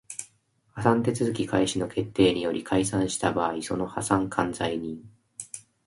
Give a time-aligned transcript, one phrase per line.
[0.73, 5.07] 破産手続開始の決定により解散した場合その破産管財人